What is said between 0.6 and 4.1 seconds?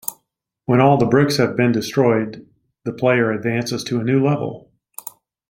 When all the bricks have been destroyed, the player advances to a